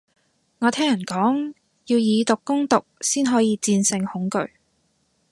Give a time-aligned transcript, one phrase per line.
[0.57, 1.53] 我聽人講，
[1.85, 4.49] 要以毒攻毒先可以戰勝恐懼